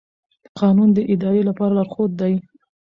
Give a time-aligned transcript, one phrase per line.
[0.59, 2.33] قانون د ادارې لپاره لارښود دی.